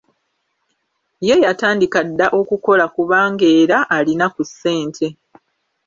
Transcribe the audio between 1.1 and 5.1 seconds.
Ye yatandika dda okukola kubanga era alina ku ssente.